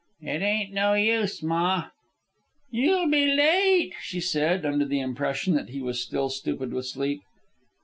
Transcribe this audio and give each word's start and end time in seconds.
"It 0.23 0.41
ain't 0.41 0.73
no 0.73 0.95
use, 0.95 1.43
ma." 1.43 1.89
"You'll 2.71 3.07
be 3.07 3.27
late," 3.27 3.93
she 4.01 4.19
said, 4.19 4.65
under 4.65 4.85
the 4.85 4.99
impression 4.99 5.53
that 5.53 5.69
he 5.69 5.79
was 5.79 6.01
still 6.01 6.29
stupid 6.29 6.73
with 6.73 6.87
sleep. 6.87 7.21